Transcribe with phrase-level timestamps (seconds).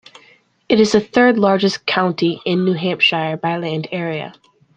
[0.67, 4.33] It is the third-largest county in New Hampshire by land area.